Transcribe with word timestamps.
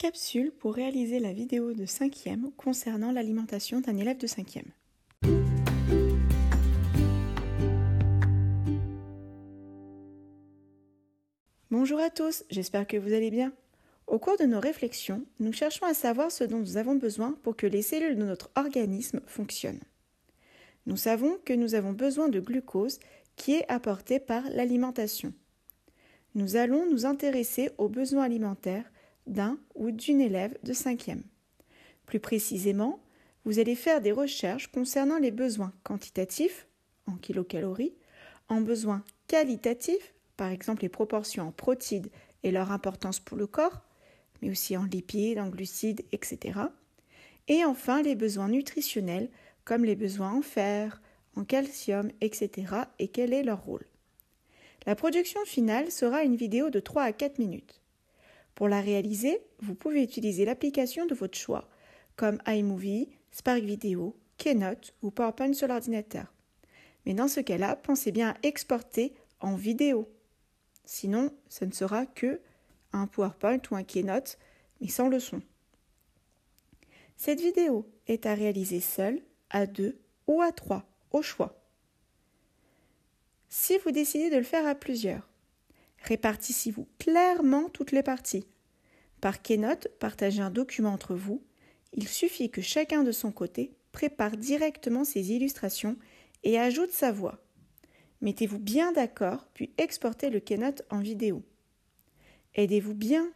Capsule 0.00 0.50
pour 0.50 0.76
réaliser 0.76 1.18
la 1.18 1.34
vidéo 1.34 1.74
de 1.74 1.84
5e 1.84 2.50
concernant 2.56 3.12
l'alimentation 3.12 3.82
d'un 3.82 3.98
élève 3.98 4.16
de 4.16 4.26
5e. 4.26 4.64
Bonjour 11.70 12.00
à 12.00 12.08
tous, 12.08 12.44
j'espère 12.48 12.86
que 12.86 12.96
vous 12.96 13.12
allez 13.12 13.30
bien. 13.30 13.52
Au 14.06 14.18
cours 14.18 14.38
de 14.38 14.44
nos 14.44 14.58
réflexions, 14.58 15.26
nous 15.38 15.52
cherchons 15.52 15.84
à 15.84 15.92
savoir 15.92 16.32
ce 16.32 16.44
dont 16.44 16.60
nous 16.60 16.78
avons 16.78 16.94
besoin 16.94 17.38
pour 17.42 17.54
que 17.54 17.66
les 17.66 17.82
cellules 17.82 18.16
de 18.16 18.24
notre 18.24 18.50
organisme 18.56 19.20
fonctionnent. 19.26 19.82
Nous 20.86 20.96
savons 20.96 21.36
que 21.44 21.52
nous 21.52 21.74
avons 21.74 21.92
besoin 21.92 22.30
de 22.30 22.40
glucose 22.40 23.00
qui 23.36 23.52
est 23.52 23.70
apporté 23.70 24.18
par 24.18 24.44
l'alimentation. 24.48 25.34
Nous 26.34 26.56
allons 26.56 26.90
nous 26.90 27.04
intéresser 27.04 27.68
aux 27.76 27.90
besoins 27.90 28.22
alimentaires 28.22 28.90
d'un 29.30 29.58
ou 29.74 29.90
d'une 29.90 30.20
élève 30.20 30.56
de 30.62 30.72
5e. 30.72 31.22
Plus 32.04 32.20
précisément, 32.20 33.00
vous 33.44 33.58
allez 33.58 33.74
faire 33.74 34.00
des 34.00 34.12
recherches 34.12 34.66
concernant 34.70 35.18
les 35.18 35.30
besoins 35.30 35.72
quantitatifs, 35.82 36.66
en 37.06 37.16
kilocalories, 37.16 37.94
en 38.48 38.60
besoins 38.60 39.02
qualitatifs, 39.28 40.12
par 40.36 40.50
exemple 40.50 40.82
les 40.82 40.88
proportions 40.88 41.48
en 41.48 41.52
protides 41.52 42.10
et 42.42 42.50
leur 42.50 42.72
importance 42.72 43.20
pour 43.20 43.38
le 43.38 43.46
corps, 43.46 43.80
mais 44.42 44.50
aussi 44.50 44.76
en 44.76 44.84
lipides, 44.84 45.38
en 45.38 45.48
glucides, 45.48 46.04
etc. 46.12 46.60
Et 47.48 47.64
enfin 47.64 48.02
les 48.02 48.14
besoins 48.14 48.48
nutritionnels 48.48 49.30
comme 49.64 49.84
les 49.84 49.96
besoins 49.96 50.32
en 50.32 50.42
fer, 50.42 51.00
en 51.36 51.44
calcium, 51.44 52.10
etc. 52.20 52.74
et 52.98 53.08
quel 53.08 53.32
est 53.32 53.42
leur 53.42 53.64
rôle. 53.64 53.86
La 54.86 54.94
production 54.94 55.44
finale 55.44 55.90
sera 55.90 56.24
une 56.24 56.36
vidéo 56.36 56.70
de 56.70 56.80
3 56.80 57.02
à 57.02 57.12
4 57.12 57.38
minutes. 57.38 57.80
Pour 58.60 58.68
la 58.68 58.82
réaliser, 58.82 59.40
vous 59.60 59.74
pouvez 59.74 60.02
utiliser 60.02 60.44
l'application 60.44 61.06
de 61.06 61.14
votre 61.14 61.38
choix, 61.38 61.66
comme 62.14 62.42
iMovie, 62.46 63.08
Spark 63.30 63.62
Video, 63.62 64.14
Keynote 64.36 64.94
ou 65.00 65.10
PowerPoint 65.10 65.54
sur 65.54 65.66
l'ordinateur. 65.66 66.26
Mais 67.06 67.14
dans 67.14 67.26
ce 67.26 67.40
cas-là, 67.40 67.74
pensez 67.74 68.12
bien 68.12 68.32
à 68.32 68.36
exporter 68.42 69.14
en 69.40 69.54
vidéo. 69.56 70.12
Sinon, 70.84 71.32
ce 71.48 71.64
ne 71.64 71.72
sera 71.72 72.04
que 72.04 72.42
un 72.92 73.06
PowerPoint 73.06 73.62
ou 73.70 73.76
un 73.76 73.82
Keynote, 73.82 74.36
mais 74.82 74.88
sans 74.88 75.08
le 75.08 75.20
son. 75.20 75.40
Cette 77.16 77.40
vidéo 77.40 77.90
est 78.08 78.26
à 78.26 78.34
réaliser 78.34 78.80
seule, 78.80 79.22
à 79.48 79.64
deux 79.64 79.98
ou 80.26 80.42
à 80.42 80.52
trois, 80.52 80.84
au 81.12 81.22
choix. 81.22 81.58
Si 83.48 83.78
vous 83.78 83.90
décidez 83.90 84.28
de 84.28 84.36
le 84.36 84.42
faire 84.42 84.66
à 84.66 84.74
plusieurs, 84.74 85.29
répartissez-vous 86.02 86.86
clairement 86.98 87.68
toutes 87.68 87.92
les 87.92 88.02
parties. 88.02 88.46
Par 89.20 89.42
Keynote, 89.42 89.88
partagez 89.98 90.40
un 90.40 90.50
document 90.50 90.92
entre 90.92 91.14
vous. 91.14 91.42
Il 91.92 92.08
suffit 92.08 92.50
que 92.50 92.62
chacun 92.62 93.02
de 93.02 93.12
son 93.12 93.32
côté 93.32 93.72
prépare 93.92 94.36
directement 94.36 95.04
ses 95.04 95.32
illustrations 95.32 95.96
et 96.44 96.58
ajoute 96.58 96.92
sa 96.92 97.12
voix. 97.12 97.38
Mettez-vous 98.20 98.58
bien 98.58 98.92
d'accord, 98.92 99.46
puis 99.54 99.72
exportez 99.78 100.30
le 100.30 100.40
Keynote 100.40 100.82
en 100.90 101.00
vidéo. 101.00 101.42
Aidez-vous 102.54 102.94
bien 102.94 103.30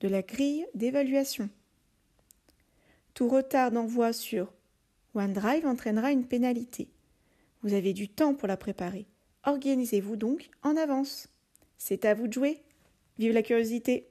de 0.00 0.08
la 0.08 0.22
grille 0.22 0.66
d'évaluation. 0.74 1.50
Tout 3.14 3.28
retard 3.28 3.70
d'envoi 3.70 4.12
sur 4.12 4.52
OneDrive 5.14 5.66
entraînera 5.66 6.12
une 6.12 6.26
pénalité. 6.26 6.88
Vous 7.62 7.74
avez 7.74 7.92
du 7.92 8.08
temps 8.08 8.34
pour 8.34 8.46
la 8.46 8.56
préparer. 8.56 9.06
Organisez-vous 9.44 10.16
donc 10.16 10.50
en 10.62 10.76
avance. 10.76 11.28
C'est 11.78 12.04
à 12.04 12.14
vous 12.14 12.26
de 12.26 12.32
jouer. 12.32 12.60
Vive 13.18 13.32
la 13.32 13.42
curiosité! 13.42 14.08